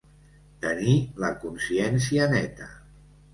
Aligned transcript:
Tenir 0.63 0.95
la 1.25 1.29
consciència 1.43 2.27
neta. 2.33 2.73